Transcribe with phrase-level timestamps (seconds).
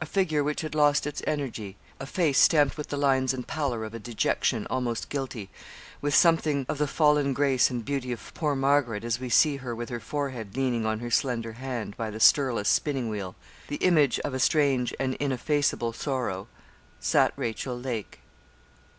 [0.00, 3.84] A figure which had lost its energy a face stamped with the lines and pallor
[3.84, 5.50] of a dejection almost guilty
[6.00, 9.76] with something of the fallen grace and beauty of poor Margaret, as we see her
[9.76, 13.36] with her forehead leaning on her slender hand, by the stirless spinning wheel
[13.68, 16.48] the image of a strange and ineffaceable sorrow,
[16.98, 18.20] sat Rachel Lake.